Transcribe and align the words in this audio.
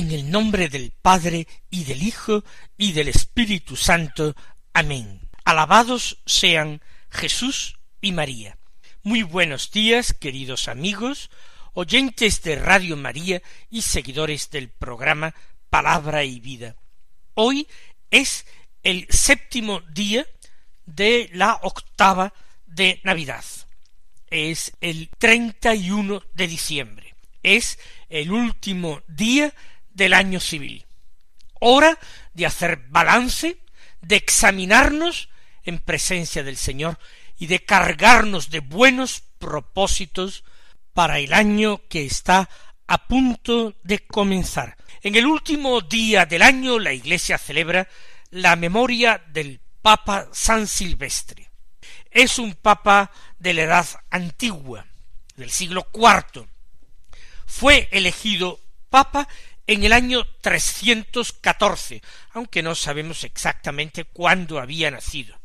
En 0.00 0.12
el 0.12 0.30
nombre 0.30 0.70
del 0.70 0.92
Padre 0.92 1.46
y 1.68 1.84
del 1.84 2.02
Hijo 2.02 2.42
y 2.78 2.92
del 2.92 3.08
Espíritu 3.08 3.76
Santo. 3.76 4.34
Amén. 4.72 5.28
Alabados 5.44 6.22
sean 6.24 6.80
Jesús 7.10 7.78
y 8.00 8.12
María. 8.12 8.56
Muy 9.02 9.24
buenos 9.24 9.70
días, 9.70 10.14
queridos 10.14 10.68
amigos, 10.68 11.28
oyentes 11.74 12.40
de 12.40 12.56
Radio 12.56 12.96
María 12.96 13.42
y 13.68 13.82
seguidores 13.82 14.48
del 14.48 14.70
programa 14.70 15.34
Palabra 15.68 16.24
y 16.24 16.40
Vida. 16.40 16.76
Hoy 17.34 17.68
es 18.10 18.46
el 18.82 19.06
séptimo 19.10 19.80
día 19.80 20.26
de 20.86 21.28
la 21.34 21.60
octava 21.60 22.32
de 22.64 23.02
Navidad. 23.04 23.44
Es 24.30 24.72
el 24.80 25.10
treinta 25.18 25.74
y 25.74 25.90
uno 25.90 26.22
de 26.32 26.46
diciembre. 26.46 27.14
Es 27.42 27.78
el 28.08 28.32
último 28.32 29.02
día 29.06 29.52
del 29.92 30.14
año 30.14 30.40
civil. 30.40 30.86
Hora 31.60 31.98
de 32.32 32.46
hacer 32.46 32.84
balance, 32.88 33.58
de 34.00 34.16
examinarnos 34.16 35.28
en 35.64 35.78
presencia 35.78 36.42
del 36.42 36.56
Señor 36.56 36.98
y 37.38 37.46
de 37.46 37.64
cargarnos 37.64 38.50
de 38.50 38.60
buenos 38.60 39.22
propósitos 39.38 40.44
para 40.92 41.18
el 41.18 41.32
año 41.32 41.80
que 41.88 42.04
está 42.04 42.48
a 42.86 43.06
punto 43.06 43.74
de 43.82 44.00
comenzar. 44.00 44.76
En 45.02 45.14
el 45.14 45.26
último 45.26 45.80
día 45.80 46.26
del 46.26 46.42
año 46.42 46.78
la 46.78 46.92
Iglesia 46.92 47.38
celebra 47.38 47.88
la 48.30 48.56
memoria 48.56 49.22
del 49.28 49.60
Papa 49.82 50.28
San 50.32 50.66
Silvestre. 50.66 51.50
Es 52.10 52.38
un 52.38 52.54
papa 52.54 53.10
de 53.38 53.54
la 53.54 53.62
edad 53.62 53.86
antigua, 54.10 54.84
del 55.36 55.50
siglo 55.50 55.88
IV. 55.94 56.46
Fue 57.46 57.88
elegido 57.92 58.60
papa 58.90 59.28
en 59.66 59.84
el 59.84 59.92
año 59.92 60.26
314, 60.40 62.02
aunque 62.32 62.62
no 62.62 62.74
sabemos 62.74 63.24
exactamente 63.24 64.04
cuándo 64.04 64.58
había 64.58 64.90
nacido. 64.90 65.38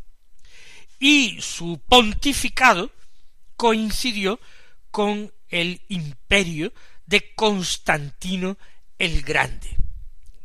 Y 1.00 1.42
su 1.42 1.82
pontificado 1.88 2.92
coincidió 3.56 4.40
con 4.92 5.34
el 5.50 5.82
imperio 5.90 6.74
de 7.06 7.34
Constantino 7.36 8.58
el 8.98 9.22
Grande. 9.22 9.78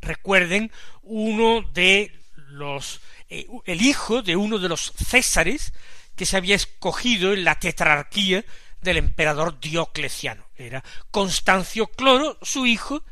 Recuerden, 0.01 0.71
uno 1.03 1.63
de 1.73 2.13
los 2.49 3.01
eh, 3.29 3.47
el 3.67 3.83
hijo 3.83 4.23
de 4.23 4.35
uno 4.35 4.59
de 4.59 4.69
los 4.69 4.93
Césares 4.93 5.73
que 6.17 6.27
se 6.27 6.37
había 6.37 6.57
escogido 6.57 7.33
en 7.33 7.45
la 7.45 7.59
tetrarquía 7.59 8.45
del 8.81 8.97
emperador 8.97 9.61
Diocleciano. 9.61 10.45
Era 10.57 10.83
Constancio 11.11 11.87
Cloro, 11.87 12.39
su 12.43 12.67
hijo, 12.67 13.05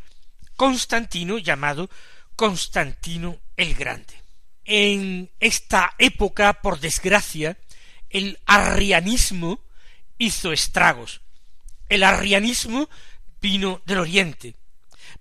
Constantino 0.58 1.38
llamado 1.38 1.88
Constantino 2.34 3.38
el 3.56 3.76
Grande. 3.76 4.12
En 4.64 5.30
esta 5.38 5.94
época, 5.98 6.52
por 6.54 6.80
desgracia, 6.80 7.56
el 8.10 8.41
arrianismo 8.44 9.60
hizo 10.19 10.52
estragos. 10.52 11.20
El 11.88 12.02
arrianismo 12.02 12.91
vino 13.41 13.82
del 13.86 14.00
Oriente, 14.00 14.56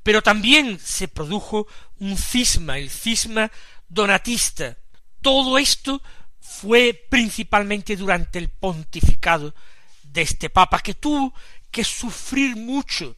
pero 0.01 0.23
también 0.23 0.79
se 0.79 1.07
produjo 1.07 1.67
un 1.99 2.17
cisma, 2.17 2.79
el 2.79 2.89
cisma 2.89 3.51
donatista. 3.87 4.75
Todo 5.21 5.59
esto 5.59 6.01
fue 6.41 7.05
principalmente 7.11 7.95
durante 7.95 8.39
el 8.39 8.49
pontificado 8.49 9.53
de 10.01 10.23
este 10.23 10.49
papa, 10.49 10.79
que 10.79 10.95
tuvo 10.95 11.31
que 11.69 11.83
sufrir 11.83 12.55
mucho 12.55 13.15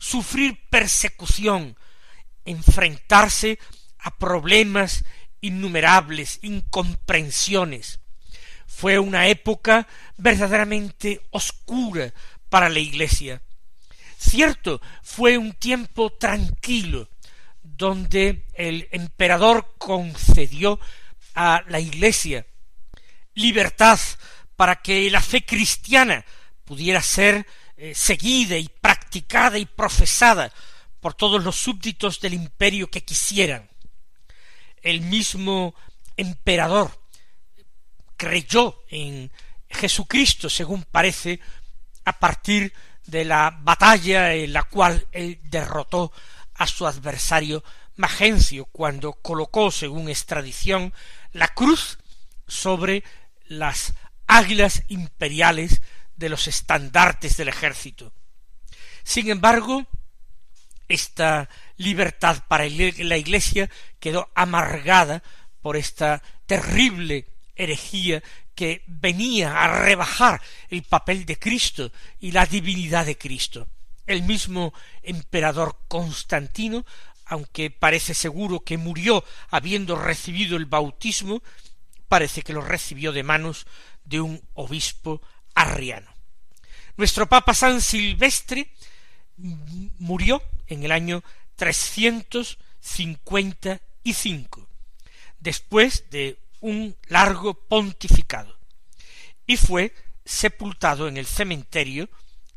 sufrir 0.00 0.58
persecución, 0.70 1.76
enfrentarse 2.44 3.60
a 3.98 4.16
problemas 4.16 5.04
innumerables, 5.40 6.40
incomprensiones. 6.42 8.00
Fue 8.66 8.98
una 8.98 9.28
época 9.28 9.86
verdaderamente 10.16 11.20
oscura 11.30 12.12
para 12.48 12.68
la 12.68 12.78
Iglesia. 12.78 13.42
Cierto, 14.18 14.80
fue 15.02 15.38
un 15.38 15.52
tiempo 15.52 16.10
tranquilo, 16.10 17.08
donde 17.62 18.46
el 18.54 18.88
emperador 18.90 19.74
concedió 19.78 20.80
a 21.34 21.62
la 21.68 21.78
Iglesia 21.78 22.46
libertad 23.34 23.98
para 24.56 24.76
que 24.76 25.10
la 25.10 25.22
fe 25.22 25.44
cristiana 25.44 26.24
pudiera 26.64 27.02
ser 27.02 27.46
eh, 27.76 27.94
seguida 27.94 28.56
y 28.56 28.68
practicada 29.10 29.58
y 29.58 29.66
profesada 29.66 30.52
por 31.00 31.14
todos 31.14 31.42
los 31.42 31.56
súbditos 31.56 32.20
del 32.20 32.34
imperio 32.34 32.88
que 32.88 33.02
quisieran. 33.02 33.68
El 34.82 35.00
mismo 35.00 35.74
emperador 36.16 36.96
creyó 38.16 38.84
en 38.88 39.32
Jesucristo, 39.68 40.48
según 40.48 40.84
parece, 40.84 41.40
a 42.04 42.20
partir 42.20 42.72
de 43.04 43.24
la 43.24 43.50
batalla 43.50 44.32
en 44.32 44.52
la 44.52 44.62
cual 44.62 45.04
él 45.10 45.40
derrotó 45.42 46.12
a 46.54 46.68
su 46.68 46.86
adversario 46.86 47.64
Magencio, 47.96 48.66
cuando 48.66 49.14
colocó, 49.14 49.72
según 49.72 50.08
es 50.08 50.24
tradición, 50.24 50.94
la 51.32 51.48
cruz 51.48 51.98
sobre 52.46 53.02
las 53.46 53.92
águilas 54.28 54.84
imperiales 54.86 55.82
de 56.14 56.28
los 56.28 56.46
estandartes 56.46 57.36
del 57.36 57.48
ejército. 57.48 58.12
Sin 59.10 59.28
embargo, 59.28 59.84
esta 60.86 61.48
libertad 61.78 62.44
para 62.46 62.62
la 62.68 63.16
Iglesia 63.16 63.68
quedó 63.98 64.30
amargada 64.36 65.20
por 65.60 65.76
esta 65.76 66.22
terrible 66.46 67.26
herejía 67.56 68.22
que 68.54 68.84
venía 68.86 69.64
a 69.64 69.82
rebajar 69.82 70.40
el 70.68 70.84
papel 70.84 71.26
de 71.26 71.40
Cristo 71.40 71.90
y 72.20 72.30
la 72.30 72.46
divinidad 72.46 73.04
de 73.04 73.18
Cristo. 73.18 73.66
El 74.06 74.22
mismo 74.22 74.72
emperador 75.02 75.76
Constantino, 75.88 76.86
aunque 77.24 77.72
parece 77.72 78.14
seguro 78.14 78.60
que 78.60 78.78
murió 78.78 79.24
habiendo 79.50 79.96
recibido 79.96 80.56
el 80.56 80.66
bautismo, 80.66 81.42
parece 82.06 82.42
que 82.42 82.52
lo 82.52 82.60
recibió 82.60 83.10
de 83.10 83.24
manos 83.24 83.66
de 84.04 84.20
un 84.20 84.40
obispo 84.54 85.20
arriano. 85.56 86.14
Nuestro 86.96 87.28
Papa 87.28 87.54
San 87.54 87.80
Silvestre 87.80 88.70
murió 89.98 90.42
en 90.66 90.82
el 90.84 90.92
año 90.92 91.22
trescientos 91.56 92.58
cincuenta 92.80 93.80
y 94.02 94.14
cinco, 94.14 94.66
después 95.38 96.10
de 96.10 96.38
un 96.60 96.96
largo 97.08 97.54
pontificado, 97.54 98.58
y 99.46 99.56
fue 99.56 99.94
sepultado 100.24 101.08
en 101.08 101.16
el 101.16 101.26
cementerio 101.26 102.08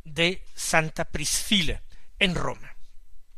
de 0.03 0.43
Santa 0.55 1.05
Priscila, 1.05 1.81
en 2.19 2.35
Roma. 2.35 2.75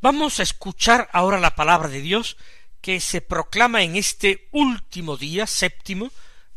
Vamos 0.01 0.39
a 0.39 0.43
escuchar 0.43 1.09
ahora 1.13 1.39
la 1.39 1.55
palabra 1.55 1.87
de 1.87 2.01
Dios 2.01 2.37
que 2.81 2.99
se 2.99 3.21
proclama 3.21 3.81
en 3.81 3.95
este 3.95 4.47
último 4.51 5.17
día 5.17 5.47
séptimo 5.47 6.11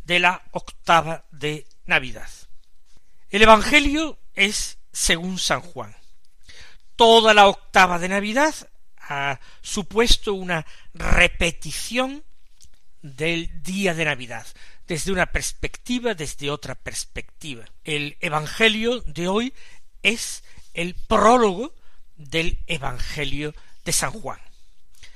de 0.05 0.19
la 0.19 0.43
octava 0.53 1.25
de 1.31 1.67
Navidad. 1.87 2.29
El 3.31 3.43
Evangelio 3.43 4.19
es 4.35 4.79
según 4.93 5.39
San 5.39 5.61
Juan. 5.61 5.97
Toda 6.99 7.33
la 7.33 7.47
octava 7.47 8.01
de 8.01 8.09
Navidad 8.09 8.53
ha 8.99 9.39
supuesto 9.63 10.35
una 10.35 10.67
repetición 10.95 12.25
del 13.03 13.63
día 13.63 13.95
de 13.95 14.05
Navidad, 14.05 14.45
desde 14.89 15.13
una 15.13 15.27
perspectiva, 15.27 16.15
desde 16.15 16.51
otra 16.51 16.75
perspectiva. 16.75 17.65
El 17.85 18.17
Evangelio 18.19 18.99
de 19.03 19.29
hoy 19.29 19.55
es 20.03 20.43
el 20.75 20.97
prólogo 20.97 21.73
del 22.17 22.59
Evangelio 22.67 23.55
de 23.85 23.93
San 23.93 24.11
Juan. 24.11 24.41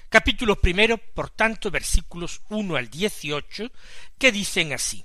capítulo 0.08 0.61
primero, 0.61 0.99
por 0.99 1.31
tanto, 1.31 1.73
versículos 1.73 2.43
uno 2.49 2.76
al 2.76 2.90
dieciocho, 2.90 3.73
que 4.19 4.31
dicen 4.31 4.73
así 4.73 5.05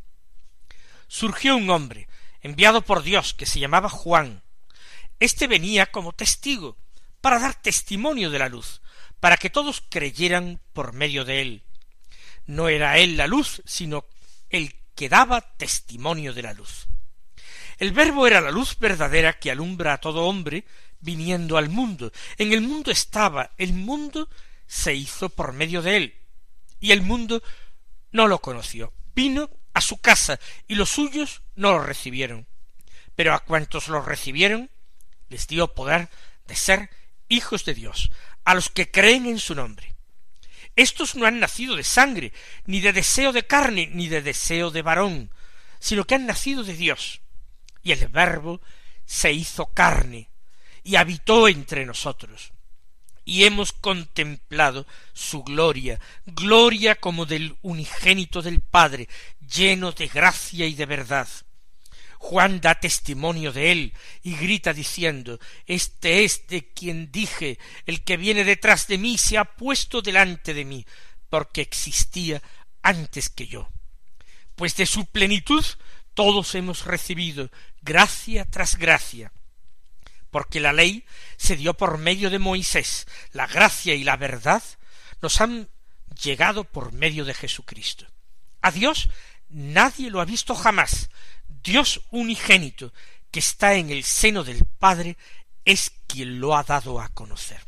Surgió 1.13 1.57
un 1.57 1.69
hombre, 1.69 2.07
enviado 2.39 2.83
por 2.83 3.03
Dios, 3.03 3.33
que 3.33 3.45
se 3.45 3.59
llamaba 3.59 3.89
Juan. 3.89 4.43
Este 5.19 5.47
venía 5.47 5.87
como 5.87 6.13
testigo, 6.13 6.77
para 7.19 7.37
dar 7.37 7.53
testimonio 7.61 8.29
de 8.29 8.39
la 8.39 8.47
luz, 8.47 8.81
para 9.19 9.35
que 9.35 9.49
todos 9.49 9.83
creyeran 9.89 10.61
por 10.71 10.93
medio 10.93 11.25
de 11.25 11.41
él. 11.41 11.63
No 12.45 12.69
era 12.69 12.97
él 12.97 13.17
la 13.17 13.27
luz, 13.27 13.61
sino 13.65 14.05
el 14.49 14.73
que 14.95 15.09
daba 15.09 15.41
testimonio 15.41 16.33
de 16.33 16.43
la 16.43 16.53
luz. 16.53 16.87
El 17.77 17.91
verbo 17.91 18.25
era 18.25 18.39
la 18.39 18.49
luz 18.49 18.79
verdadera 18.79 19.37
que 19.37 19.51
alumbra 19.51 19.95
a 19.95 19.99
todo 19.99 20.23
hombre 20.23 20.63
viniendo 21.01 21.57
al 21.57 21.67
mundo. 21.67 22.13
En 22.37 22.53
el 22.53 22.61
mundo 22.61 22.89
estaba, 22.89 23.51
el 23.57 23.73
mundo 23.73 24.29
se 24.65 24.95
hizo 24.95 25.27
por 25.27 25.51
medio 25.51 25.81
de 25.81 25.97
él, 25.97 26.15
y 26.79 26.93
el 26.93 27.01
mundo 27.01 27.43
no 28.13 28.27
lo 28.27 28.39
conoció. 28.39 28.93
Vino 29.13 29.49
a 29.73 29.81
su 29.81 29.97
casa, 29.97 30.39
y 30.67 30.75
los 30.75 30.89
suyos 30.89 31.41
no 31.55 31.71
lo 31.71 31.83
recibieron. 31.83 32.47
Pero 33.15 33.33
a 33.33 33.39
cuantos 33.39 33.87
lo 33.87 34.01
recibieron, 34.01 34.69
les 35.29 35.47
dio 35.47 35.73
poder 35.73 36.09
de 36.47 36.55
ser 36.55 36.89
hijos 37.29 37.65
de 37.65 37.73
Dios, 37.73 38.11
a 38.43 38.53
los 38.53 38.69
que 38.69 38.91
creen 38.91 39.25
en 39.25 39.39
su 39.39 39.55
nombre. 39.55 39.95
Estos 40.75 41.15
no 41.15 41.25
han 41.25 41.39
nacido 41.39 41.75
de 41.75 41.83
sangre, 41.83 42.33
ni 42.65 42.79
de 42.79 42.93
deseo 42.93 43.31
de 43.31 43.45
carne, 43.45 43.89
ni 43.93 44.07
de 44.07 44.21
deseo 44.21 44.71
de 44.71 44.81
varón, 44.81 45.31
sino 45.79 46.05
que 46.05 46.15
han 46.15 46.25
nacido 46.25 46.63
de 46.63 46.75
Dios. 46.75 47.21
Y 47.83 47.91
el 47.91 48.07
Verbo 48.07 48.61
se 49.05 49.33
hizo 49.33 49.73
carne 49.73 50.29
y 50.83 50.95
habitó 50.95 51.47
entre 51.47 51.85
nosotros. 51.85 52.53
Y 53.23 53.43
hemos 53.43 53.71
contemplado 53.71 54.87
su 55.13 55.43
gloria, 55.43 55.99
gloria 56.25 56.95
como 56.95 57.25
del 57.25 57.55
unigénito 57.61 58.41
del 58.41 58.61
Padre, 58.61 59.07
lleno 59.53 59.91
de 59.91 60.07
gracia 60.07 60.65
y 60.65 60.73
de 60.73 60.85
verdad. 60.85 61.27
Juan 62.17 62.61
da 62.61 62.75
testimonio 62.75 63.51
de 63.51 63.71
él 63.71 63.93
y 64.21 64.35
grita 64.35 64.73
diciendo 64.73 65.39
Este 65.65 66.23
es 66.23 66.45
de 66.47 66.71
quien 66.71 67.11
dije 67.11 67.57
el 67.85 68.03
que 68.03 68.17
viene 68.17 68.43
detrás 68.43 68.87
de 68.87 68.97
mí 68.97 69.17
se 69.17 69.37
ha 69.37 69.45
puesto 69.45 70.01
delante 70.01 70.53
de 70.53 70.65
mí, 70.65 70.85
porque 71.29 71.61
existía 71.61 72.41
antes 72.83 73.29
que 73.29 73.47
yo. 73.47 73.69
Pues 74.55 74.75
de 74.75 74.85
su 74.85 75.05
plenitud 75.05 75.65
todos 76.13 76.53
hemos 76.55 76.85
recibido 76.85 77.49
gracia 77.81 78.45
tras 78.45 78.77
gracia 78.77 79.31
porque 80.31 80.61
la 80.61 80.73
ley 80.73 81.05
se 81.37 81.55
dio 81.55 81.75
por 81.75 81.97
medio 81.97 82.29
de 82.29 82.39
Moisés, 82.39 83.05
la 83.33 83.45
gracia 83.45 83.93
y 83.93 84.03
la 84.03 84.15
verdad 84.15 84.63
nos 85.21 85.39
han 85.41 85.69
llegado 86.23 86.63
por 86.63 86.93
medio 86.93 87.25
de 87.25 87.33
Jesucristo. 87.33 88.07
A 88.61 88.71
Dios 88.71 89.09
nadie 89.51 90.09
lo 90.09 90.21
ha 90.21 90.25
visto 90.25 90.55
jamás. 90.55 91.09
Dios 91.47 92.01
unigénito, 92.11 92.93
que 93.29 93.39
está 93.39 93.75
en 93.75 93.89
el 93.89 94.03
seno 94.03 94.43
del 94.43 94.65
Padre, 94.65 95.17
es 95.65 95.91
quien 96.07 96.39
lo 96.39 96.55
ha 96.55 96.63
dado 96.63 96.99
a 96.99 97.09
conocer. 97.09 97.61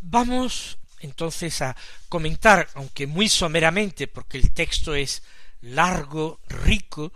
Vamos 0.00 0.78
entonces 1.00 1.60
a 1.62 1.76
comentar, 2.08 2.68
aunque 2.74 3.06
muy 3.06 3.28
someramente, 3.28 4.06
porque 4.06 4.38
el 4.38 4.52
texto 4.52 4.94
es 4.94 5.22
largo, 5.60 6.40
rico, 6.48 7.12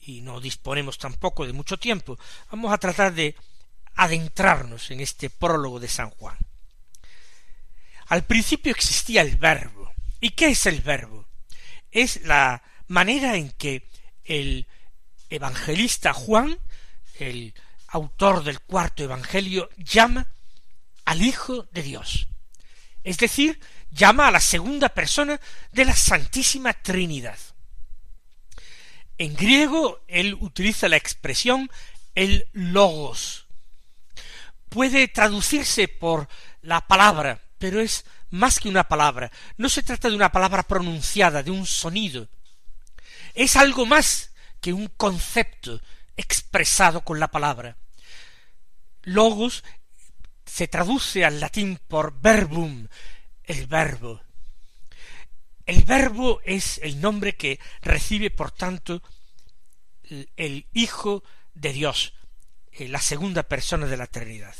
y 0.00 0.20
no 0.20 0.40
disponemos 0.40 0.98
tampoco 0.98 1.46
de 1.46 1.52
mucho 1.52 1.78
tiempo, 1.78 2.18
vamos 2.50 2.72
a 2.72 2.78
tratar 2.78 3.14
de 3.14 3.36
adentrarnos 3.94 4.90
en 4.90 5.00
este 5.00 5.30
prólogo 5.30 5.78
de 5.78 5.88
San 5.88 6.10
Juan. 6.10 6.36
Al 8.06 8.24
principio 8.24 8.72
existía 8.72 9.22
el 9.22 9.36
verbo. 9.36 9.92
¿Y 10.20 10.30
qué 10.30 10.48
es 10.48 10.66
el 10.66 10.80
verbo? 10.80 11.26
Es 11.92 12.22
la 12.22 12.62
manera 12.88 13.36
en 13.36 13.50
que 13.52 13.88
el 14.24 14.66
evangelista 15.30 16.12
Juan, 16.12 16.58
el 17.18 17.54
autor 17.88 18.42
del 18.42 18.60
cuarto 18.60 19.04
evangelio, 19.04 19.70
llama 19.76 20.26
al 21.04 21.22
Hijo 21.22 21.68
de 21.72 21.82
Dios. 21.82 22.28
Es 23.04 23.18
decir, 23.18 23.60
llama 23.90 24.28
a 24.28 24.30
la 24.30 24.40
segunda 24.40 24.88
persona 24.88 25.40
de 25.72 25.84
la 25.84 25.94
Santísima 25.94 26.72
Trinidad. 26.72 27.38
En 29.18 29.34
griego 29.36 30.02
él 30.08 30.36
utiliza 30.40 30.88
la 30.88 30.96
expresión 30.96 31.70
el 32.14 32.46
logos. 32.52 33.46
Puede 34.68 35.08
traducirse 35.08 35.88
por 35.88 36.28
la 36.62 36.86
palabra, 36.86 37.40
pero 37.58 37.80
es 37.80 38.04
más 38.32 38.58
que 38.58 38.68
una 38.68 38.88
palabra. 38.88 39.30
No 39.56 39.68
se 39.68 39.82
trata 39.82 40.08
de 40.08 40.16
una 40.16 40.32
palabra 40.32 40.64
pronunciada, 40.64 41.42
de 41.42 41.50
un 41.50 41.66
sonido. 41.66 42.28
Es 43.34 43.56
algo 43.56 43.86
más 43.86 44.32
que 44.60 44.72
un 44.72 44.88
concepto 44.88 45.80
expresado 46.16 47.02
con 47.02 47.20
la 47.20 47.28
palabra. 47.28 47.76
Logos 49.02 49.62
se 50.46 50.66
traduce 50.66 51.24
al 51.24 51.40
latín 51.40 51.78
por 51.88 52.20
verbum, 52.20 52.88
el 53.44 53.66
verbo. 53.66 54.22
El 55.66 55.84
verbo 55.84 56.40
es 56.44 56.78
el 56.82 57.00
nombre 57.00 57.36
que 57.36 57.60
recibe, 57.82 58.30
por 58.30 58.50
tanto, 58.50 59.02
el 60.36 60.66
Hijo 60.72 61.22
de 61.54 61.72
Dios, 61.72 62.14
eh, 62.72 62.88
la 62.88 63.00
segunda 63.00 63.42
persona 63.42 63.86
de 63.86 63.96
la 63.96 64.06
Trinidad. 64.06 64.54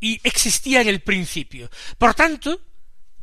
Y 0.00 0.20
existía 0.24 0.80
en 0.82 0.88
el 0.88 1.00
principio. 1.00 1.70
Por 1.98 2.14
tanto, 2.14 2.60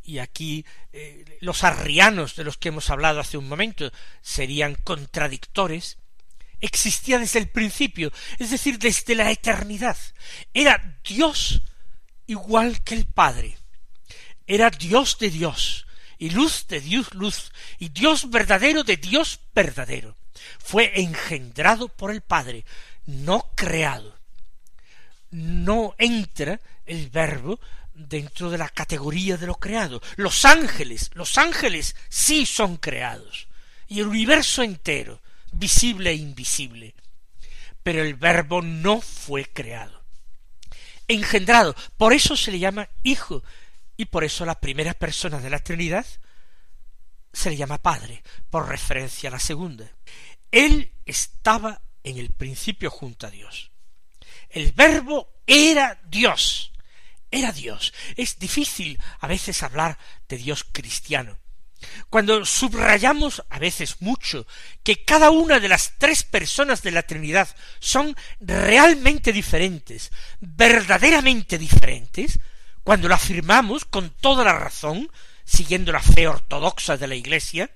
y 0.03 0.19
aquí 0.19 0.65
eh, 0.91 1.37
los 1.39 1.63
arrianos 1.63 2.35
de 2.35 2.43
los 2.43 2.57
que 2.57 2.69
hemos 2.69 2.89
hablado 2.89 3.19
hace 3.19 3.37
un 3.37 3.47
momento 3.47 3.91
serían 4.21 4.75
contradictores, 4.75 5.97
existía 6.59 7.19
desde 7.19 7.39
el 7.39 7.49
principio, 7.49 8.11
es 8.39 8.51
decir, 8.51 8.79
desde 8.79 9.15
la 9.15 9.31
eternidad. 9.31 9.97
Era 10.53 10.99
Dios 11.03 11.61
igual 12.27 12.83
que 12.83 12.95
el 12.95 13.05
Padre. 13.05 13.57
Era 14.45 14.69
Dios 14.69 15.17
de 15.19 15.29
Dios, 15.29 15.87
y 16.17 16.29
luz 16.31 16.67
de 16.67 16.81
Dios 16.81 17.13
luz, 17.13 17.51
y 17.79 17.89
Dios 17.89 18.29
verdadero 18.29 18.83
de 18.83 18.97
Dios 18.97 19.39
verdadero. 19.55 20.17
Fue 20.59 20.91
engendrado 20.99 21.87
por 21.87 22.11
el 22.11 22.21
Padre, 22.21 22.65
no 23.05 23.51
creado. 23.55 24.17
No 25.33 25.95
entra 25.97 26.61
el 26.85 27.09
verbo 27.09 27.59
dentro 27.93 28.51
de 28.51 28.57
la 28.57 28.69
categoría 28.69 29.35
de 29.35 29.47
lo 29.47 29.55
creado. 29.55 30.01
Los 30.15 30.45
ángeles, 30.45 31.09
los 31.13 31.37
ángeles 31.37 31.95
sí 32.07 32.45
son 32.45 32.77
creados, 32.77 33.47
y 33.87 33.99
el 33.99 34.07
universo 34.07 34.61
entero, 34.61 35.21
visible 35.51 36.11
e 36.11 36.15
invisible. 36.15 36.93
Pero 37.81 38.03
el 38.03 38.13
verbo 38.13 38.61
no 38.61 39.01
fue 39.01 39.45
creado. 39.45 40.03
Engendrado, 41.07 41.75
por 41.97 42.13
eso 42.13 42.37
se 42.37 42.51
le 42.51 42.59
llama 42.59 42.87
hijo, 43.01 43.43
y 43.97 44.05
por 44.05 44.23
eso 44.23 44.45
la 44.45 44.59
primera 44.59 44.93
persona 44.93 45.39
de 45.39 45.49
la 45.49 45.59
Trinidad 45.59 46.05
se 47.31 47.49
le 47.49 47.57
llama 47.57 47.79
Padre, 47.79 48.23
por 48.51 48.67
referencia 48.69 49.29
a 49.29 49.33
la 49.33 49.39
segunda. 49.39 49.89
Él 50.51 50.91
estaba 51.05 51.81
en 52.03 52.19
el 52.19 52.29
principio 52.29 52.91
junto 52.91 53.25
a 53.25 53.31
Dios. 53.31 53.72
El 54.53 54.71
verbo 54.71 55.41
era 55.47 55.99
Dios. 56.05 56.71
Era 57.31 57.51
Dios. 57.51 57.93
Es 58.15 58.37
difícil 58.37 58.99
a 59.19 59.27
veces 59.27 59.63
hablar 59.63 59.97
de 60.29 60.37
Dios 60.37 60.63
cristiano. 60.71 61.37
Cuando 62.09 62.45
subrayamos 62.45 63.43
a 63.49 63.57
veces 63.59 63.97
mucho 63.99 64.45
que 64.83 65.03
cada 65.03 65.31
una 65.31 65.59
de 65.59 65.67
las 65.67 65.95
tres 65.97 66.23
personas 66.23 66.83
de 66.83 66.91
la 66.91 67.01
Trinidad 67.01 67.49
son 67.79 68.15
realmente 68.39 69.33
diferentes, 69.33 70.11
verdaderamente 70.39 71.57
diferentes, 71.57 72.39
cuando 72.83 73.07
lo 73.07 73.15
afirmamos 73.15 73.85
con 73.85 74.11
toda 74.11 74.45
la 74.45 74.53
razón, 74.53 75.11
siguiendo 75.43 75.91
la 75.91 76.01
fe 76.01 76.27
ortodoxa 76.27 76.95
de 76.95 77.07
la 77.07 77.15
Iglesia, 77.15 77.71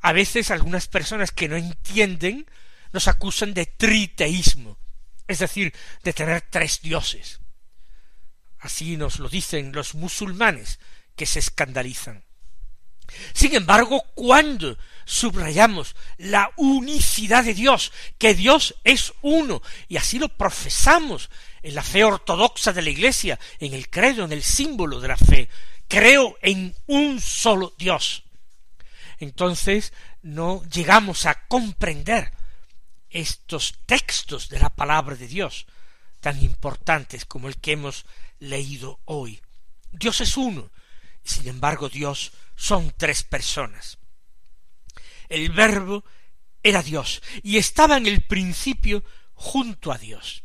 a 0.00 0.12
veces 0.12 0.50
algunas 0.50 0.86
personas 0.86 1.32
que 1.32 1.48
no 1.48 1.56
entienden 1.56 2.46
nos 2.92 3.08
acusan 3.08 3.52
de 3.54 3.66
triteísmo, 3.66 4.78
es 5.30 5.38
decir, 5.38 5.72
de 6.02 6.12
tener 6.12 6.42
tres 6.42 6.82
dioses. 6.82 7.40
Así 8.58 8.96
nos 8.96 9.20
lo 9.20 9.28
dicen 9.28 9.72
los 9.72 9.94
musulmanes 9.94 10.80
que 11.14 11.24
se 11.24 11.38
escandalizan. 11.38 12.24
Sin 13.32 13.54
embargo, 13.54 14.04
cuando 14.14 14.76
subrayamos 15.04 15.94
la 16.18 16.50
unicidad 16.56 17.44
de 17.44 17.54
Dios, 17.54 17.92
que 18.18 18.34
Dios 18.34 18.74
es 18.82 19.12
uno, 19.22 19.62
y 19.88 19.96
así 19.96 20.18
lo 20.18 20.28
profesamos 20.28 21.30
en 21.62 21.76
la 21.76 21.82
fe 21.82 22.02
ortodoxa 22.02 22.72
de 22.72 22.82
la 22.82 22.90
Iglesia, 22.90 23.38
en 23.60 23.72
el 23.72 23.88
credo, 23.88 24.24
en 24.24 24.32
el 24.32 24.42
símbolo 24.42 25.00
de 25.00 25.08
la 25.08 25.16
fe, 25.16 25.48
creo 25.86 26.36
en 26.42 26.74
un 26.86 27.20
solo 27.20 27.72
Dios. 27.78 28.24
Entonces 29.18 29.92
no 30.22 30.62
llegamos 30.64 31.26
a 31.26 31.46
comprender 31.46 32.32
estos 33.10 33.78
textos 33.86 34.48
de 34.48 34.58
la 34.58 34.70
palabra 34.70 35.16
de 35.16 35.28
Dios, 35.28 35.66
tan 36.20 36.42
importantes 36.42 37.24
como 37.24 37.48
el 37.48 37.56
que 37.56 37.72
hemos 37.72 38.06
leído 38.38 39.00
hoy. 39.04 39.40
Dios 39.92 40.20
es 40.20 40.36
uno, 40.36 40.70
sin 41.24 41.48
embargo 41.48 41.88
Dios 41.88 42.32
son 42.56 42.92
tres 42.96 43.22
personas. 43.22 43.98
El 45.28 45.50
verbo 45.50 46.04
era 46.62 46.82
Dios 46.82 47.22
y 47.42 47.56
estaba 47.56 47.96
en 47.96 48.06
el 48.06 48.22
principio 48.22 49.02
junto 49.34 49.92
a 49.92 49.98
Dios. 49.98 50.42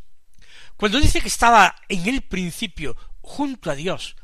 Cuando 0.77 0.99
dice 0.99 1.21
que 1.21 1.27
estaba 1.27 1.75
en 1.87 2.07
el 2.07 2.21
principio 2.21 2.95
junto 3.21 3.71
a 3.71 3.75
Dios, 3.75 4.15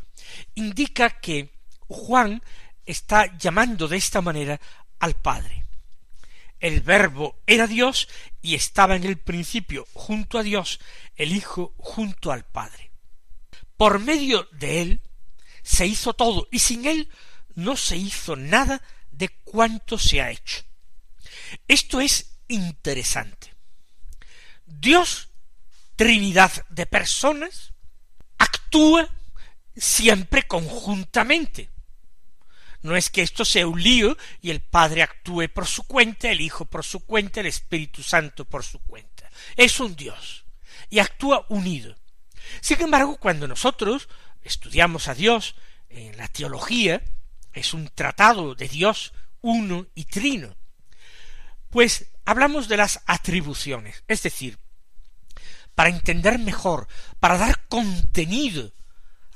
indica 0.56 1.20
que 1.20 1.54
Juan 1.88 2.42
está 2.86 3.38
llamando 3.38 3.88
de 3.88 3.98
esta 3.98 4.22
manera 4.22 4.60
al 5.00 5.16
Padre. 5.16 5.61
El 6.62 6.82
verbo 6.82 7.42
era 7.48 7.68
Dios 7.68 8.08
y 8.42 8.54
estaba 8.56 8.96
en 8.96 9.04
el 9.04 9.18
principio 9.18 9.88
junto 9.94 10.38
a 10.38 10.44
Dios, 10.44 10.80
el 11.16 11.36
Hijo 11.36 11.74
junto 11.78 12.32
al 12.32 12.46
Padre. 12.46 12.92
Por 13.78 14.00
medio 14.00 14.48
de 14.52 14.82
él 14.84 15.02
se 15.64 15.88
hizo 15.88 16.14
todo 16.14 16.48
y 16.52 16.60
sin 16.60 16.86
él 16.86 17.10
no 17.56 17.76
se 17.76 17.98
hizo 17.98 18.36
nada 18.36 18.82
de 19.10 19.30
cuanto 19.30 19.98
se 19.98 20.22
ha 20.22 20.30
hecho. 20.30 20.64
Esto 21.68 22.00
es 22.00 22.38
interesante. 22.48 23.54
Dios, 24.66 25.30
Trinidad 25.96 26.52
de 26.70 26.86
personas, 26.86 27.74
actúa 28.38 29.10
siempre 29.76 30.44
conjuntamente. 30.48 31.70
No 32.82 32.96
es 32.96 33.10
que 33.10 33.22
esto 33.22 33.46
sea 33.46 33.68
un 33.68 33.82
lío 33.82 34.18
y 34.42 34.50
el 34.50 34.62
Padre 34.62 35.04
actúe 35.04 35.48
por 35.54 35.68
su 35.68 35.84
cuenta, 35.84 36.30
el 36.32 36.42
Hijo 36.42 36.66
por 36.66 36.84
su 36.84 37.02
cuenta, 37.02 37.40
el 37.40 37.46
Espíritu 37.46 38.02
Santo 38.02 38.46
por 38.46 38.64
su 38.64 38.80
cuenta. 38.80 39.30
Es 39.56 39.80
un 39.80 39.96
Dios 39.96 40.46
y 40.90 41.00
actúa 41.00 41.46
unido. 41.50 41.96
Sin 42.60 42.82
embargo, 42.82 43.18
cuando 43.18 43.48
nosotros 43.48 44.10
estudiamos 44.44 45.08
a 45.08 45.14
Dios 45.14 45.56
en 45.90 46.18
la 46.18 46.28
teología, 46.28 47.04
es 47.54 47.74
un 47.74 47.90
tratado 47.90 48.56
de 48.56 48.68
Dios 48.68 49.14
uno 49.42 49.88
y 49.96 50.06
trino. 50.06 50.56
Pues 51.70 52.08
hablamos 52.26 52.68
de 52.68 52.78
las 52.78 53.02
atribuciones, 53.06 54.04
es 54.08 54.24
decir, 54.24 54.60
para 55.76 55.90
entender 55.90 56.38
mejor, 56.40 56.88
para 57.20 57.38
dar 57.38 57.68
contenido 57.68 58.74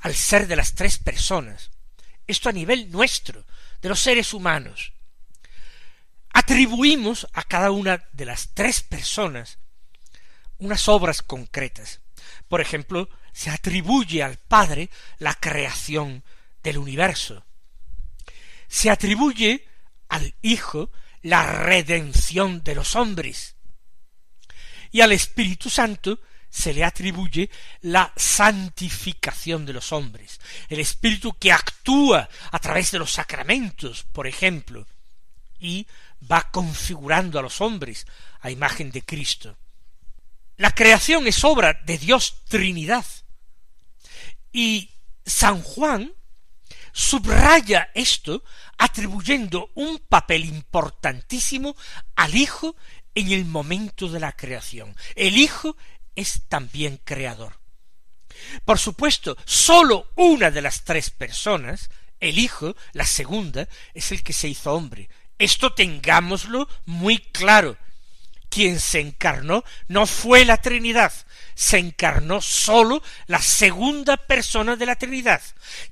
al 0.00 0.14
ser 0.14 0.46
de 0.46 0.56
las 0.56 0.74
tres 0.74 0.98
personas, 0.98 1.70
esto 2.26 2.48
a 2.48 2.52
nivel 2.52 2.90
nuestro, 2.90 3.44
de 3.80 3.88
los 3.88 4.00
seres 4.00 4.34
humanos, 4.34 4.92
atribuimos 6.30 7.26
a 7.32 7.42
cada 7.42 7.70
una 7.70 8.04
de 8.12 8.26
las 8.26 8.50
tres 8.54 8.82
personas 8.82 9.58
unas 10.58 10.88
obras 10.88 11.22
concretas. 11.22 12.00
Por 12.48 12.60
ejemplo, 12.60 13.08
se 13.32 13.50
atribuye 13.50 14.22
al 14.22 14.36
Padre 14.38 14.90
la 15.18 15.34
creación 15.34 16.24
del 16.62 16.78
universo, 16.78 17.44
se 18.68 18.90
atribuye 18.90 19.66
al 20.08 20.34
Hijo 20.42 20.90
la 21.22 21.44
redención 21.44 22.62
de 22.62 22.74
los 22.74 22.96
hombres, 22.96 23.56
y 24.90 25.00
al 25.00 25.12
Espíritu 25.12 25.68
Santo 25.68 26.20
se 26.56 26.72
le 26.72 26.84
atribuye 26.84 27.50
la 27.82 28.10
santificación 28.16 29.66
de 29.66 29.74
los 29.74 29.92
hombres, 29.92 30.40
el 30.70 30.80
Espíritu 30.80 31.36
que 31.38 31.52
actúa 31.52 32.30
a 32.50 32.58
través 32.58 32.90
de 32.92 32.98
los 32.98 33.12
sacramentos, 33.12 34.06
por 34.10 34.26
ejemplo, 34.26 34.86
y 35.60 35.86
va 36.32 36.50
configurando 36.50 37.38
a 37.38 37.42
los 37.42 37.60
hombres 37.60 38.06
a 38.40 38.50
imagen 38.50 38.90
de 38.90 39.02
Cristo. 39.02 39.58
La 40.56 40.70
creación 40.70 41.26
es 41.26 41.44
obra 41.44 41.74
de 41.84 41.98
Dios 41.98 42.42
Trinidad. 42.48 43.04
Y 44.50 44.92
San 45.26 45.60
Juan 45.60 46.14
subraya 46.90 47.90
esto 47.94 48.42
atribuyendo 48.78 49.70
un 49.74 49.98
papel 49.98 50.46
importantísimo 50.46 51.76
al 52.14 52.34
Hijo 52.34 52.76
en 53.14 53.32
el 53.32 53.44
momento 53.44 54.08
de 54.08 54.20
la 54.20 54.32
creación. 54.32 54.96
El 55.16 55.36
Hijo 55.36 55.76
es 56.16 56.42
también 56.48 56.98
creador. 57.04 57.58
Por 58.64 58.78
supuesto, 58.78 59.36
sólo 59.44 60.10
una 60.16 60.50
de 60.50 60.62
las 60.62 60.84
tres 60.84 61.10
personas, 61.10 61.90
el 62.20 62.38
Hijo, 62.38 62.76
la 62.92 63.06
segunda, 63.06 63.68
es 63.94 64.10
el 64.12 64.22
que 64.22 64.32
se 64.32 64.48
hizo 64.48 64.72
hombre. 64.72 65.08
Esto 65.38 65.72
tengámoslo 65.72 66.68
muy 66.86 67.18
claro. 67.18 67.76
Quien 68.48 68.80
se 68.80 69.00
encarnó 69.00 69.64
no 69.88 70.06
fue 70.06 70.44
la 70.44 70.56
Trinidad, 70.56 71.12
se 71.54 71.78
encarnó 71.78 72.40
sólo 72.40 73.02
la 73.26 73.42
segunda 73.42 74.16
persona 74.16 74.76
de 74.76 74.86
la 74.86 74.96
Trinidad. 74.96 75.42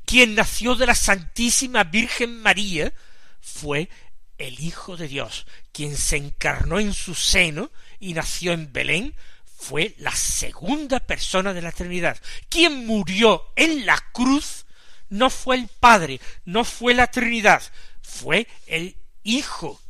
Quien 0.06 0.34
nació 0.34 0.74
de 0.74 0.86
la 0.86 0.94
Santísima 0.94 1.84
Virgen 1.84 2.40
María 2.40 2.92
fue 3.40 3.90
el 4.38 4.60
Hijo 4.60 4.96
de 4.96 5.08
Dios. 5.08 5.46
Quien 5.72 5.96
se 5.96 6.16
encarnó 6.16 6.78
en 6.78 6.94
su 6.94 7.14
seno 7.14 7.70
y 7.98 8.14
nació 8.14 8.52
en 8.52 8.72
Belén 8.72 9.14
fue 9.56 9.94
la 9.98 10.14
segunda 10.14 11.00
persona 11.00 11.52
de 11.52 11.62
la 11.62 11.72
Trinidad. 11.72 12.20
Quien 12.48 12.86
murió 12.86 13.52
en 13.56 13.86
la 13.86 13.98
cruz 14.12 14.66
no 15.08 15.30
fue 15.30 15.56
el 15.56 15.68
Padre, 15.68 16.20
no 16.44 16.64
fue 16.64 16.94
la 16.94 17.06
Trinidad, 17.06 17.62
fue 18.02 18.46
el 18.66 18.96
Hijo 19.22 19.80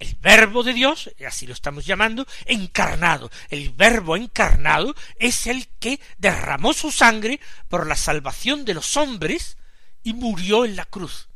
el 0.00 0.16
verbo 0.16 0.62
de 0.62 0.72
Dios, 0.72 1.10
así 1.26 1.46
lo 1.46 1.52
estamos 1.52 1.84
llamando, 1.84 2.26
encarnado. 2.46 3.30
El 3.50 3.70
verbo 3.70 4.16
encarnado 4.16 4.96
es 5.16 5.46
el 5.46 5.68
que 5.78 6.00
derramó 6.16 6.72
su 6.72 6.90
sangre 6.90 7.38
por 7.68 7.86
la 7.86 7.96
salvación 7.96 8.64
de 8.64 8.74
los 8.74 8.96
hombres 8.96 9.58
y 10.02 10.14
murió 10.14 10.64
en 10.64 10.74
la 10.74 10.86
cruz. 10.86 11.28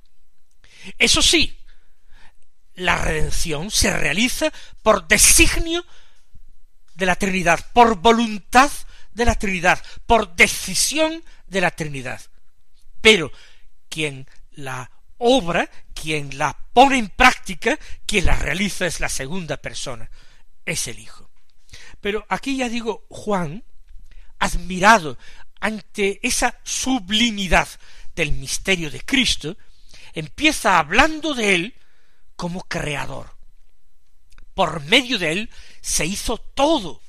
Eso 0.98 1.20
sí, 1.20 1.58
la 2.74 2.96
redención 2.96 3.70
se 3.70 3.94
realiza 3.94 4.50
por 4.82 5.06
designio 5.08 5.84
de 6.94 7.06
la 7.06 7.16
Trinidad, 7.16 7.60
por 7.72 7.96
voluntad 7.96 8.70
de 9.12 9.24
la 9.24 9.34
Trinidad, 9.34 9.82
por 10.06 10.34
decisión 10.34 11.22
de 11.46 11.60
la 11.60 11.70
Trinidad. 11.70 12.20
Pero 13.00 13.30
quien 13.88 14.26
la 14.52 14.90
obra, 15.18 15.70
quien 15.94 16.36
la 16.38 16.56
pone 16.72 16.98
en 16.98 17.08
práctica, 17.08 17.78
quien 18.06 18.26
la 18.26 18.36
realiza 18.36 18.86
es 18.86 19.00
la 19.00 19.08
segunda 19.08 19.56
persona, 19.56 20.10
es 20.64 20.88
el 20.88 20.98
Hijo. 20.98 21.30
Pero 22.00 22.26
aquí 22.28 22.56
ya 22.56 22.68
digo, 22.68 23.06
Juan, 23.08 23.64
admirado 24.38 25.16
ante 25.60 26.20
esa 26.22 26.58
sublimidad 26.62 27.68
del 28.14 28.32
misterio 28.32 28.90
de 28.90 29.00
Cristo, 29.00 29.56
empieza 30.12 30.78
hablando 30.78 31.34
de 31.34 31.54
él 31.54 31.74
como 32.36 32.62
creador. 32.62 33.33
Por 34.54 34.82
medio 34.84 35.18
de 35.18 35.32
él 35.32 35.50
se 35.80 36.06
hizo 36.06 36.38
todo. 36.38 37.00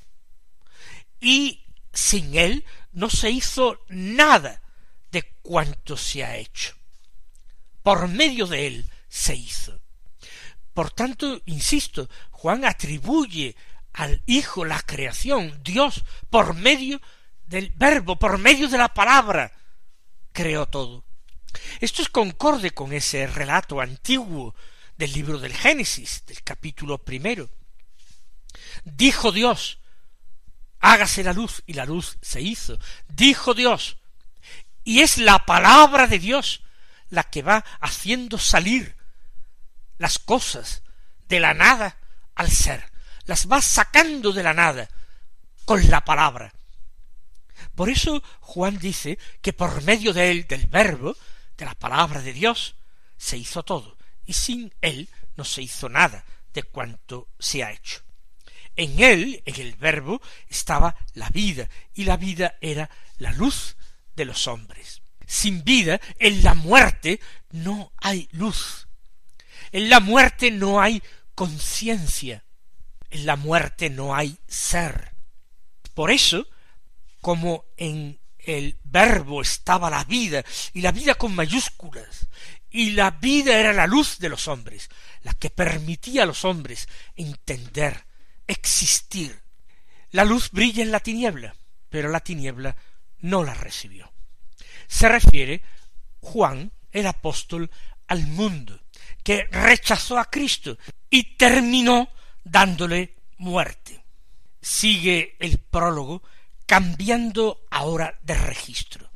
Y 1.19 1.63
sin 1.93 2.35
él 2.35 2.65
no 2.91 3.09
se 3.09 3.29
hizo 3.29 3.79
nada 3.87 4.61
de 5.11 5.23
cuanto 5.41 5.95
se 5.95 6.23
ha 6.23 6.35
hecho 6.37 6.75
por 7.85 8.07
medio 8.07 8.47
de 8.47 8.65
él 8.65 8.85
se 9.07 9.35
hizo. 9.35 9.79
Por 10.73 10.89
tanto, 10.89 11.39
insisto, 11.45 12.09
Juan 12.31 12.65
atribuye 12.65 13.55
al 13.93 14.23
Hijo 14.25 14.65
la 14.65 14.79
creación, 14.79 15.61
Dios, 15.63 16.03
por 16.31 16.55
medio 16.55 16.99
del 17.45 17.71
verbo, 17.75 18.17
por 18.17 18.39
medio 18.39 18.69
de 18.69 18.79
la 18.79 18.91
palabra, 18.91 19.51
creó 20.31 20.65
todo. 20.65 21.05
Esto 21.79 22.01
es 22.01 22.09
concorde 22.09 22.71
con 22.71 22.91
ese 22.91 23.27
relato 23.27 23.79
antiguo 23.79 24.55
del 24.97 25.13
libro 25.13 25.39
del 25.39 25.53
Génesis, 25.53 26.23
del 26.25 26.41
capítulo 26.43 26.97
primero. 26.97 27.49
Dijo 28.83 29.31
Dios, 29.31 29.79
hágase 30.79 31.23
la 31.23 31.33
luz, 31.33 31.63
y 31.65 31.73
la 31.73 31.85
luz 31.85 32.17
se 32.21 32.41
hizo. 32.41 32.77
Dijo 33.07 33.53
Dios, 33.53 33.97
y 34.83 35.01
es 35.01 35.17
la 35.17 35.45
palabra 35.45 36.07
de 36.07 36.19
Dios 36.19 36.61
la 37.09 37.23
que 37.23 37.41
va 37.41 37.65
haciendo 37.79 38.37
salir 38.37 38.95
las 39.97 40.19
cosas 40.19 40.83
de 41.27 41.39
la 41.39 41.53
nada 41.53 41.97
al 42.35 42.51
ser, 42.51 42.91
las 43.25 43.49
va 43.49 43.61
sacando 43.61 44.31
de 44.31 44.43
la 44.43 44.53
nada 44.53 44.89
con 45.65 45.89
la 45.89 46.03
palabra. 46.05 46.53
Por 47.73 47.89
eso 47.89 48.21
Juan 48.39 48.77
dice 48.77 49.17
que 49.41 49.53
por 49.53 49.81
medio 49.83 50.13
de 50.13 50.31
él, 50.31 50.47
del 50.47 50.67
verbo, 50.67 51.15
de 51.57 51.65
la 51.65 51.75
palabra 51.75 52.21
de 52.21 52.33
Dios, 52.33 52.75
se 53.17 53.37
hizo 53.37 53.63
todo, 53.63 53.94
y 54.25 54.33
sin 54.33 54.73
él 54.81 55.09
no 55.35 55.43
se 55.43 55.61
hizo 55.61 55.89
nada 55.89 56.25
de 56.53 56.63
cuanto 56.63 57.29
se 57.39 57.63
ha 57.63 57.71
hecho. 57.71 58.01
En 58.75 59.01
él, 59.01 59.41
en 59.45 59.61
el 59.61 59.75
verbo, 59.75 60.21
estaba 60.49 60.95
la 61.13 61.29
vida, 61.29 61.69
y 61.93 62.03
la 62.03 62.17
vida 62.17 62.55
era 62.59 62.89
la 63.17 63.31
luz 63.31 63.77
de 64.15 64.25
los 64.25 64.47
hombres. 64.47 65.01
Sin 65.25 65.63
vida, 65.63 65.99
en 66.19 66.43
la 66.43 66.53
muerte 66.53 67.19
no 67.51 67.93
hay 67.97 68.27
luz. 68.31 68.87
En 69.71 69.89
la 69.89 69.99
muerte 69.99 70.51
no 70.51 70.81
hay 70.81 71.01
conciencia. 71.35 72.43
En 73.09 73.25
la 73.25 73.35
muerte 73.35 73.89
no 73.89 74.13
hay 74.13 74.37
ser. 74.47 75.15
Por 75.93 76.11
eso, 76.11 76.47
como 77.21 77.65
en 77.77 78.19
el 78.39 78.77
verbo 78.83 79.41
estaba 79.41 79.89
la 79.89 80.03
vida, 80.03 80.43
y 80.73 80.81
la 80.81 80.91
vida 80.91 81.15
con 81.15 81.33
mayúsculas, 81.33 82.27
y 82.75 82.91
la 82.91 83.11
vida 83.11 83.57
era 83.57 83.71
la 83.71 83.87
luz 83.87 84.19
de 84.19 84.27
los 84.27 84.49
hombres, 84.49 84.89
la 85.21 85.33
que 85.33 85.49
permitía 85.49 86.23
a 86.23 86.25
los 86.25 86.43
hombres 86.43 86.89
entender, 87.15 88.03
existir. 88.45 89.41
La 90.11 90.25
luz 90.25 90.51
brilla 90.51 90.83
en 90.83 90.91
la 90.91 90.99
tiniebla, 90.99 91.55
pero 91.89 92.09
la 92.09 92.19
tiniebla 92.19 92.75
no 93.19 93.45
la 93.45 93.53
recibió. 93.53 94.11
Se 94.87 95.07
refiere 95.07 95.61
Juan, 96.19 96.69
el 96.91 97.07
apóstol, 97.07 97.71
al 98.07 98.27
mundo, 98.27 98.77
que 99.23 99.45
rechazó 99.45 100.19
a 100.19 100.29
Cristo 100.29 100.77
y 101.09 101.37
terminó 101.37 102.09
dándole 102.43 103.15
muerte. 103.37 104.03
Sigue 104.61 105.37
el 105.39 105.59
prólogo 105.59 106.23
cambiando 106.65 107.65
ahora 107.71 108.19
de 108.21 108.35
registro. 108.35 109.09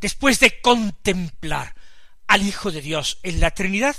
Después 0.00 0.40
de 0.40 0.62
contemplar 0.62 1.74
al 2.34 2.42
Hijo 2.42 2.72
de 2.72 2.80
Dios 2.80 3.18
en 3.22 3.38
la 3.38 3.52
Trinidad, 3.52 3.94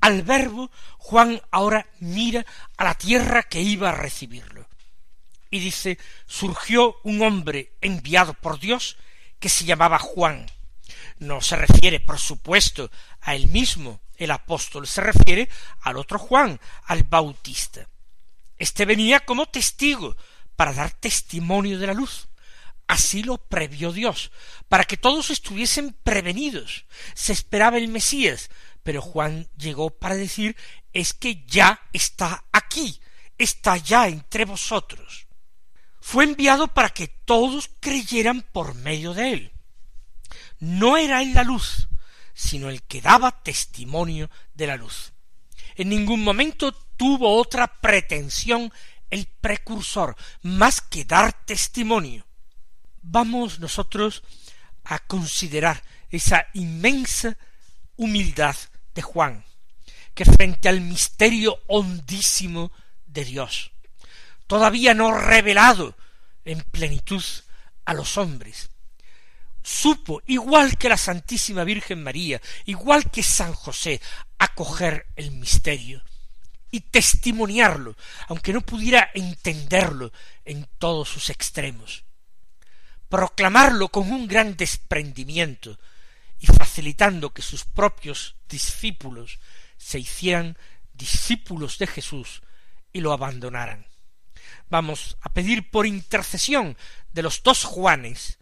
al 0.00 0.22
Verbo, 0.22 0.70
Juan 0.96 1.42
ahora 1.50 1.86
mira 2.00 2.46
a 2.78 2.84
la 2.84 2.94
tierra 2.94 3.42
que 3.42 3.60
iba 3.60 3.90
a 3.90 3.94
recibirlo. 3.94 4.66
Y 5.50 5.60
dice, 5.60 5.98
surgió 6.24 6.96
un 7.04 7.20
hombre 7.20 7.74
enviado 7.82 8.32
por 8.32 8.58
Dios 8.58 8.96
que 9.38 9.50
se 9.50 9.66
llamaba 9.66 9.98
Juan. 9.98 10.46
No 11.18 11.42
se 11.42 11.56
refiere, 11.56 12.00
por 12.00 12.18
supuesto, 12.18 12.90
a 13.20 13.34
él 13.34 13.48
mismo, 13.48 14.00
el 14.16 14.30
apóstol, 14.30 14.86
se 14.86 15.02
refiere 15.02 15.50
al 15.82 15.98
otro 15.98 16.18
Juan, 16.18 16.58
al 16.86 17.02
Bautista. 17.02 17.86
Este 18.56 18.86
venía 18.86 19.20
como 19.20 19.44
testigo 19.44 20.16
para 20.56 20.72
dar 20.72 20.92
testimonio 20.92 21.78
de 21.78 21.86
la 21.88 21.92
luz. 21.92 22.28
Así 22.86 23.22
lo 23.22 23.38
previó 23.38 23.92
Dios, 23.92 24.30
para 24.68 24.84
que 24.84 24.96
todos 24.96 25.30
estuviesen 25.30 25.96
prevenidos. 26.02 26.84
Se 27.14 27.32
esperaba 27.32 27.78
el 27.78 27.88
Mesías, 27.88 28.50
pero 28.82 29.00
Juan 29.00 29.48
llegó 29.56 29.90
para 29.90 30.14
decir 30.14 30.56
es 30.92 31.14
que 31.14 31.44
ya 31.46 31.80
está 31.92 32.44
aquí, 32.52 33.00
está 33.38 33.78
ya 33.78 34.06
entre 34.08 34.44
vosotros. 34.44 35.26
Fue 36.00 36.24
enviado 36.24 36.68
para 36.68 36.90
que 36.90 37.08
todos 37.08 37.70
creyeran 37.80 38.42
por 38.42 38.74
medio 38.74 39.14
de 39.14 39.32
él. 39.32 39.52
No 40.58 40.98
era 40.98 41.22
él 41.22 41.32
la 41.32 41.42
luz, 41.42 41.88
sino 42.34 42.68
el 42.68 42.82
que 42.82 43.00
daba 43.00 43.42
testimonio 43.42 44.30
de 44.52 44.66
la 44.66 44.76
luz. 44.76 45.12
En 45.74 45.88
ningún 45.88 46.22
momento 46.22 46.72
tuvo 46.72 47.36
otra 47.40 47.80
pretensión 47.80 48.72
el 49.10 49.26
precursor, 49.26 50.16
más 50.42 50.80
que 50.80 51.04
dar 51.04 51.32
testimonio 51.44 52.26
vamos 53.04 53.60
nosotros 53.60 54.22
a 54.84 54.98
considerar 54.98 55.82
esa 56.10 56.46
inmensa 56.54 57.36
humildad 57.96 58.56
de 58.94 59.02
Juan, 59.02 59.44
que 60.14 60.24
frente 60.24 60.68
al 60.68 60.80
misterio 60.80 61.60
hondísimo 61.66 62.72
de 63.06 63.24
Dios, 63.24 63.72
todavía 64.46 64.94
no 64.94 65.16
revelado 65.16 65.96
en 66.44 66.62
plenitud 66.62 67.24
a 67.84 67.94
los 67.94 68.16
hombres, 68.16 68.70
supo, 69.62 70.22
igual 70.26 70.76
que 70.78 70.88
la 70.88 70.96
Santísima 70.96 71.64
Virgen 71.64 72.02
María, 72.02 72.40
igual 72.66 73.10
que 73.10 73.22
San 73.22 73.52
José, 73.52 74.00
acoger 74.38 75.06
el 75.16 75.30
misterio 75.30 76.02
y 76.70 76.80
testimoniarlo, 76.80 77.96
aunque 78.28 78.52
no 78.52 78.60
pudiera 78.60 79.10
entenderlo 79.14 80.12
en 80.44 80.68
todos 80.78 81.08
sus 81.08 81.30
extremos 81.30 82.03
proclamarlo 83.14 83.90
con 83.90 84.10
un 84.10 84.26
gran 84.26 84.56
desprendimiento 84.56 85.78
y 86.40 86.48
facilitando 86.48 87.32
que 87.32 87.42
sus 87.42 87.64
propios 87.64 88.34
discípulos 88.48 89.38
se 89.76 90.00
hicieran 90.00 90.58
discípulos 90.94 91.78
de 91.78 91.86
Jesús 91.86 92.42
y 92.92 93.00
lo 93.00 93.12
abandonaran. 93.12 93.86
Vamos 94.68 95.16
a 95.20 95.32
pedir 95.32 95.70
por 95.70 95.86
intercesión 95.86 96.76
de 97.12 97.22
los 97.22 97.40
dos 97.44 97.62
Juanes, 97.62 98.40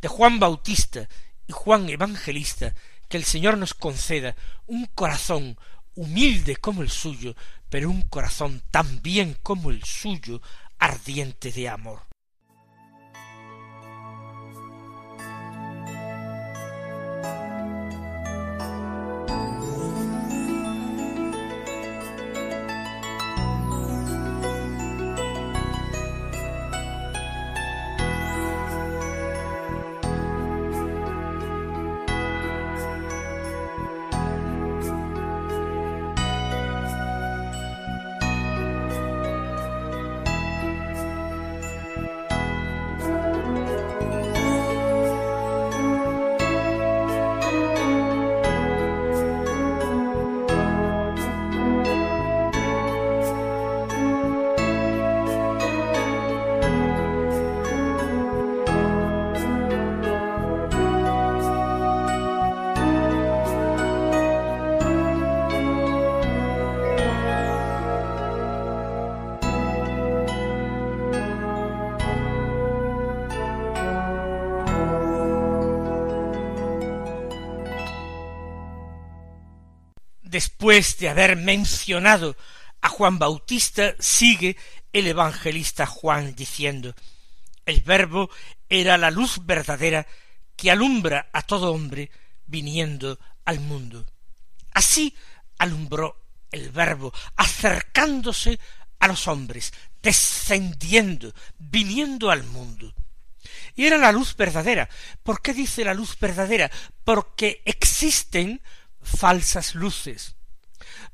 de 0.00 0.06
Juan 0.06 0.38
Bautista 0.38 1.08
y 1.48 1.52
Juan 1.52 1.88
Evangelista, 1.88 2.76
que 3.08 3.16
el 3.16 3.24
Señor 3.24 3.58
nos 3.58 3.74
conceda 3.74 4.36
un 4.68 4.86
corazón 4.86 5.58
humilde 5.96 6.54
como 6.58 6.82
el 6.82 6.90
suyo, 6.90 7.34
pero 7.68 7.90
un 7.90 8.02
corazón 8.02 8.62
tan 8.70 9.02
bien 9.02 9.36
como 9.42 9.72
el 9.72 9.82
suyo, 9.82 10.40
ardiente 10.78 11.50
de 11.50 11.68
amor. 11.68 12.11
Después 80.62 80.96
de 80.98 81.08
haber 81.08 81.34
mencionado 81.34 82.36
a 82.82 82.88
Juan 82.88 83.18
Bautista, 83.18 83.96
sigue 83.98 84.56
el 84.92 85.08
evangelista 85.08 85.86
Juan 85.86 86.36
diciendo 86.36 86.94
el 87.66 87.80
verbo 87.80 88.30
era 88.68 88.96
la 88.96 89.10
luz 89.10 89.44
verdadera 89.44 90.06
que 90.54 90.70
alumbra 90.70 91.30
a 91.32 91.42
todo 91.42 91.72
hombre 91.72 92.12
viniendo 92.46 93.18
al 93.44 93.58
mundo. 93.58 94.06
Así 94.72 95.16
alumbró 95.58 96.22
el 96.52 96.70
verbo, 96.70 97.12
acercándose 97.34 98.60
a 99.00 99.08
los 99.08 99.26
hombres, 99.26 99.72
descendiendo, 100.00 101.34
viniendo 101.58 102.30
al 102.30 102.44
mundo. 102.44 102.94
Y 103.74 103.86
era 103.86 103.98
la 103.98 104.12
luz 104.12 104.36
verdadera. 104.36 104.88
¿Por 105.24 105.42
qué 105.42 105.54
dice 105.54 105.84
la 105.84 105.92
luz 105.92 106.16
verdadera? 106.20 106.70
Porque 107.02 107.62
existen 107.64 108.62
falsas 109.02 109.74
luces, 109.74 110.36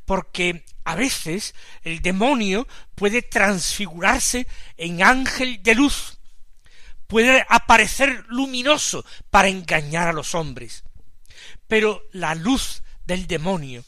porque 0.04 0.64
a 0.84 0.94
veces 0.94 1.54
el 1.82 2.00
demonio 2.00 2.66
puede 2.94 3.22
transfigurarse 3.22 4.46
en 4.76 5.02
ángel 5.02 5.62
de 5.62 5.74
luz, 5.74 6.18
puede 7.06 7.44
aparecer 7.48 8.24
luminoso 8.28 9.04
para 9.30 9.48
engañar 9.48 10.08
a 10.08 10.12
los 10.12 10.34
hombres, 10.34 10.84
pero 11.66 12.02
la 12.12 12.34
luz 12.34 12.82
del 13.04 13.26
demonio 13.26 13.84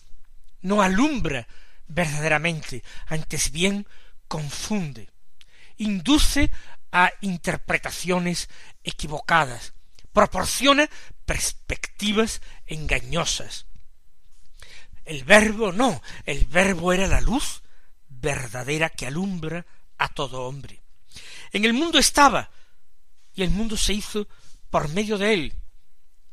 no 0.62 0.82
alumbra 0.82 1.46
verdaderamente, 1.86 2.82
antes 3.06 3.50
bien 3.50 3.86
confunde, 4.28 5.08
induce 5.76 6.50
a 6.92 7.12
interpretaciones 7.20 8.48
equivocadas, 8.84 9.74
proporciona 10.12 10.88
perspectivas 11.24 12.40
engañosas. 12.66 13.66
El 15.10 15.24
verbo 15.24 15.72
no, 15.72 16.00
el 16.24 16.44
verbo 16.44 16.92
era 16.92 17.08
la 17.08 17.20
luz 17.20 17.62
verdadera 18.08 18.90
que 18.90 19.08
alumbra 19.08 19.66
a 19.98 20.06
todo 20.06 20.44
hombre. 20.46 20.84
En 21.50 21.64
el 21.64 21.72
mundo 21.72 21.98
estaba, 21.98 22.48
y 23.34 23.42
el 23.42 23.50
mundo 23.50 23.76
se 23.76 23.92
hizo 23.92 24.28
por 24.70 24.88
medio 24.90 25.18
de 25.18 25.34
él, 25.34 25.54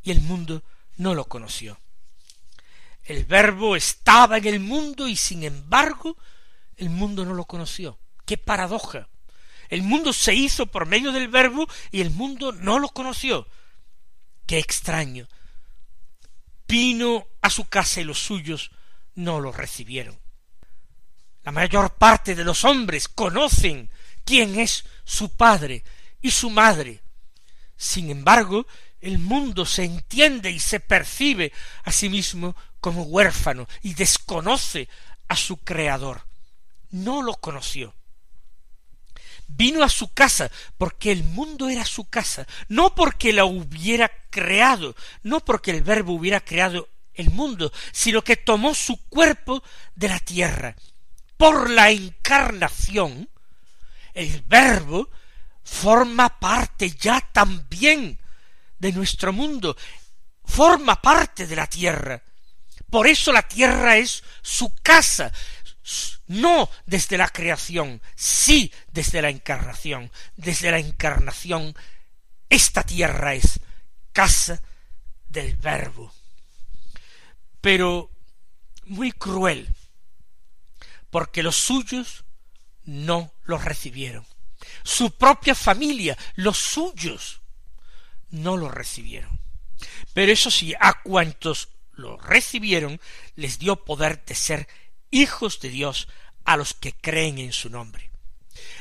y 0.04 0.12
el 0.12 0.22
mundo 0.22 0.64
no 0.98 1.16
lo 1.16 1.26
conoció. 1.26 1.82
El 3.04 3.26
verbo 3.26 3.76
estaba 3.76 4.38
en 4.38 4.46
el 4.46 4.60
mundo 4.60 5.08
y 5.08 5.16
sin 5.16 5.42
embargo 5.42 6.16
el 6.76 6.92
mundo 6.92 7.26
no 7.26 7.34
lo 7.34 7.46
conoció. 7.46 7.98
¡Qué 8.28 8.38
paradoja! 8.38 9.10
El 9.70 9.82
mundo 9.82 10.14
se 10.14 10.36
hizo 10.36 10.68
por 10.68 10.86
medio 10.86 11.12
del 11.12 11.30
verbo 11.30 11.68
y 11.90 12.02
el 12.02 12.12
mundo 12.12 12.52
no 12.52 12.78
lo 12.78 12.90
conoció. 12.90 13.48
¡Qué 14.46 14.60
extraño! 14.60 15.28
Vino 16.68 17.28
a 17.48 17.52
su 17.52 17.66
casa 17.66 18.02
y 18.02 18.04
los 18.04 18.20
suyos 18.20 18.72
no 19.16 19.40
lo 19.40 19.52
recibieron. 19.52 20.20
La 21.44 21.52
mayor 21.52 21.96
parte 21.96 22.36
de 22.36 22.44
los 22.44 22.66
hombres 22.66 23.08
conocen 23.08 23.90
quién 24.26 24.60
es 24.60 24.86
su 25.06 25.30
padre 25.30 25.84
y 26.22 26.32
su 26.32 26.50
madre. 26.50 27.02
Sin 27.78 28.10
embargo, 28.10 28.68
el 29.00 29.20
mundo 29.20 29.66
se 29.66 29.86
entiende 29.86 30.52
y 30.52 30.60
se 30.60 30.80
percibe 30.80 31.54
a 31.84 31.92
sí 31.92 32.10
mismo 32.10 32.56
como 32.80 33.04
huérfano 33.04 33.68
y 33.82 33.94
desconoce 33.94 34.90
a 35.28 35.36
su 35.36 35.58
creador. 35.58 36.24
No 36.92 37.22
lo 37.22 37.36
conoció. 37.36 37.96
Vino 39.48 39.84
a 39.84 39.90
su 39.90 40.14
casa 40.14 40.52
porque 40.78 41.14
el 41.14 41.24
mundo 41.24 41.70
era 41.70 41.86
su 41.86 42.10
casa, 42.10 42.46
no 42.68 42.94
porque 42.94 43.32
la 43.32 43.46
hubiera 43.46 44.12
creado, 44.30 44.96
no 45.24 45.40
porque 45.40 45.72
el 45.72 45.82
verbo 45.82 46.14
hubiera 46.14 46.42
creado 46.42 46.90
el 47.18 47.30
mundo, 47.32 47.72
sino 47.92 48.24
que 48.24 48.38
tomó 48.38 48.74
su 48.74 48.98
cuerpo 49.10 49.64
de 49.96 50.08
la 50.08 50.20
tierra 50.20 50.76
por 51.38 51.70
la 51.70 51.92
encarnación, 51.92 53.30
el 54.14 54.42
verbo 54.48 55.10
forma 55.64 56.40
parte 56.40 56.90
ya 56.90 57.22
también 57.22 58.20
de 58.80 58.92
nuestro 58.92 59.32
mundo, 59.32 59.78
forma 60.44 61.00
parte 61.02 61.46
de 61.46 61.56
la 61.56 61.68
tierra. 61.68 62.22
Por 62.90 63.08
eso 63.08 63.32
la 63.32 63.44
tierra 63.44 63.98
es 63.98 64.24
su 64.42 64.74
casa, 64.82 65.32
no 66.28 66.70
desde 66.86 67.18
la 67.18 67.30
creación, 67.30 68.02
sí 68.16 68.72
desde 68.88 69.22
la 69.22 69.30
encarnación. 69.30 70.12
Desde 70.36 70.72
la 70.72 70.80
encarnación, 70.80 71.76
esta 72.50 72.84
tierra 72.84 73.36
es 73.36 73.60
casa 74.12 74.62
del 75.28 75.56
verbo. 75.56 76.17
Pero 77.68 78.10
muy 78.86 79.12
cruel, 79.12 79.68
porque 81.10 81.44
los 81.44 81.58
suyos 81.58 82.24
no 82.86 83.34
los 83.44 83.66
recibieron. 83.66 84.26
Su 84.86 85.12
propia 85.12 85.54
familia, 85.54 86.18
los 86.36 86.58
suyos, 86.58 87.42
no 88.30 88.56
los 88.56 88.74
recibieron. 88.74 89.42
Pero 90.14 90.32
eso 90.32 90.50
sí, 90.50 90.76
a 90.80 91.02
cuantos 91.04 91.68
lo 91.92 92.16
recibieron, 92.16 93.02
les 93.36 93.60
dio 93.60 93.84
poder 93.84 94.24
de 94.24 94.36
ser 94.36 94.70
hijos 95.12 95.60
de 95.60 95.68
Dios 95.68 96.08
a 96.46 96.56
los 96.56 96.74
que 96.74 96.94
creen 96.94 97.38
en 97.38 97.52
su 97.52 97.70
nombre. 97.70 98.12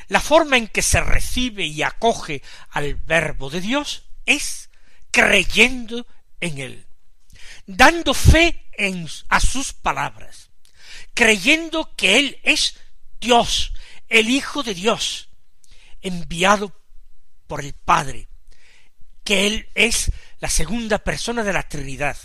La 0.07 0.21
forma 0.21 0.55
en 0.55 0.69
que 0.69 0.81
se 0.81 1.01
recibe 1.01 1.65
y 1.65 1.81
acoge 1.81 2.41
al 2.69 2.95
verbo 2.95 3.49
de 3.49 3.59
Dios 3.59 4.03
es 4.25 4.69
creyendo 5.11 6.07
en 6.39 6.59
él, 6.59 6.86
dando 7.67 8.13
fe 8.13 8.65
en, 8.73 9.07
a 9.27 9.39
sus 9.39 9.73
palabras, 9.73 10.49
creyendo 11.13 11.93
que 11.95 12.17
Él 12.17 12.39
es 12.43 12.79
Dios, 13.19 13.73
el 14.07 14.29
Hijo 14.29 14.63
de 14.63 14.73
Dios, 14.73 15.29
enviado 16.01 16.73
por 17.45 17.61
el 17.61 17.73
Padre, 17.73 18.27
que 19.23 19.45
Él 19.45 19.69
es 19.75 20.11
la 20.39 20.49
segunda 20.49 20.99
persona 20.99 21.43
de 21.43 21.53
la 21.53 21.67
Trinidad, 21.67 22.17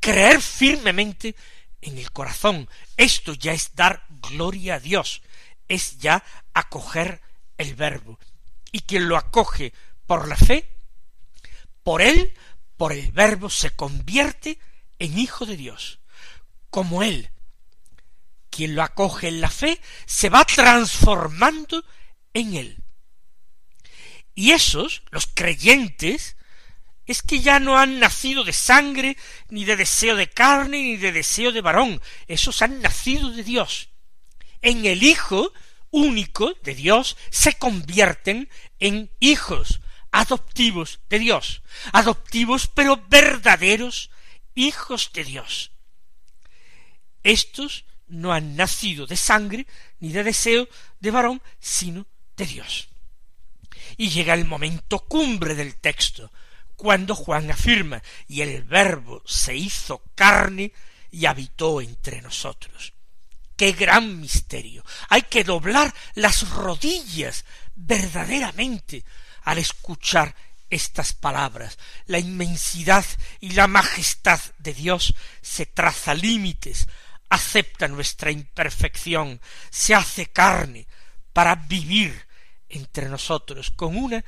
creer 0.00 0.42
firmemente 0.42 1.36
en 1.80 1.96
el 1.96 2.10
corazón. 2.10 2.68
Esto 2.96 3.34
ya 3.34 3.52
es 3.52 3.74
dar 3.74 4.04
gloria 4.08 4.74
a 4.74 4.80
Dios, 4.80 5.22
es 5.68 5.98
ya 5.98 6.24
acoger 6.52 7.20
el 7.56 7.74
verbo. 7.76 8.18
Y 8.72 8.80
quien 8.80 9.08
lo 9.08 9.16
acoge 9.16 9.72
por 10.06 10.26
la 10.26 10.36
fe, 10.36 10.68
por 11.84 12.02
él, 12.02 12.34
por 12.76 12.92
el 12.92 13.12
verbo, 13.12 13.48
se 13.48 13.70
convierte 13.70 14.58
en 14.98 15.18
hijo 15.18 15.46
de 15.46 15.56
Dios, 15.56 16.00
como 16.70 17.02
él 17.02 17.30
quien 18.50 18.74
lo 18.74 18.82
acoge 18.82 19.28
en 19.28 19.40
la 19.40 19.50
fe, 19.50 19.80
se 20.06 20.30
va 20.30 20.44
transformando 20.44 21.84
en 22.34 22.54
él. 22.54 22.82
Y 24.34 24.52
esos, 24.52 25.02
los 25.10 25.26
creyentes, 25.26 26.36
es 27.06 27.22
que 27.22 27.40
ya 27.40 27.58
no 27.60 27.78
han 27.78 28.00
nacido 28.00 28.44
de 28.44 28.52
sangre, 28.52 29.16
ni 29.48 29.64
de 29.64 29.76
deseo 29.76 30.16
de 30.16 30.28
carne, 30.28 30.82
ni 30.82 30.96
de 30.96 31.12
deseo 31.12 31.52
de 31.52 31.60
varón, 31.60 32.02
esos 32.26 32.60
han 32.62 32.80
nacido 32.82 33.30
de 33.30 33.44
Dios. 33.44 33.90
En 34.60 34.86
el 34.86 35.02
Hijo 35.02 35.52
único 35.90 36.54
de 36.62 36.74
Dios 36.74 37.16
se 37.30 37.54
convierten 37.54 38.50
en 38.78 39.10
hijos 39.20 39.80
adoptivos 40.10 41.00
de 41.08 41.18
Dios, 41.18 41.62
adoptivos 41.92 42.66
pero 42.66 43.02
verdaderos 43.08 44.10
hijos 44.66 45.10
de 45.12 45.24
Dios. 45.24 45.72
Estos 47.22 47.84
no 48.06 48.32
han 48.32 48.56
nacido 48.56 49.06
de 49.06 49.16
sangre 49.16 49.66
ni 50.00 50.12
de 50.12 50.24
deseo 50.24 50.68
de 51.00 51.10
varón, 51.10 51.42
sino 51.60 52.06
de 52.36 52.46
Dios. 52.46 52.88
Y 53.96 54.10
llega 54.10 54.34
el 54.34 54.44
momento 54.44 55.00
cumbre 55.00 55.54
del 55.54 55.76
texto, 55.76 56.32
cuando 56.76 57.14
Juan 57.14 57.50
afirma, 57.50 58.02
y 58.26 58.42
el 58.42 58.62
verbo 58.62 59.22
se 59.26 59.56
hizo 59.56 60.02
carne 60.14 60.72
y 61.10 61.26
habitó 61.26 61.80
entre 61.80 62.22
nosotros. 62.22 62.92
Qué 63.56 63.72
gran 63.72 64.20
misterio. 64.20 64.84
Hay 65.08 65.22
que 65.22 65.42
doblar 65.42 65.92
las 66.14 66.48
rodillas 66.50 67.44
verdaderamente 67.74 69.04
al 69.42 69.58
escuchar 69.58 70.34
estas 70.70 71.12
palabras. 71.12 71.78
La 72.06 72.18
inmensidad 72.18 73.04
y 73.40 73.50
la 73.50 73.66
majestad 73.66 74.40
de 74.58 74.74
Dios 74.74 75.14
se 75.42 75.66
traza 75.66 76.14
límites 76.14 76.86
acepta 77.28 77.88
nuestra 77.88 78.30
imperfección, 78.30 79.40
se 79.70 79.94
hace 79.94 80.26
carne 80.26 80.86
para 81.32 81.54
vivir 81.54 82.26
entre 82.68 83.08
nosotros 83.08 83.70
con 83.70 83.96
una 83.96 84.24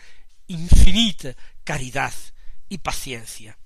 infinita 0.46 1.34
caridad 1.64 2.12
y 2.68 2.78
paciencia. 2.78 3.58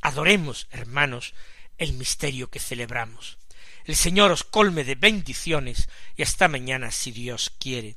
Adoremos, 0.00 0.66
hermanos, 0.70 1.34
el 1.78 1.92
misterio 1.94 2.50
que 2.50 2.60
celebramos. 2.60 3.38
El 3.84 3.96
Señor 3.96 4.30
os 4.30 4.44
colme 4.44 4.84
de 4.84 4.94
bendiciones 4.94 5.88
y 6.16 6.22
hasta 6.22 6.48
mañana 6.48 6.90
si 6.90 7.10
Dios 7.10 7.52
quiere. 7.58 7.96